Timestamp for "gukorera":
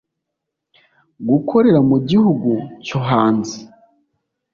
1.29-1.79